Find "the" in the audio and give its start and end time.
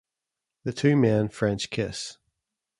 0.63-0.73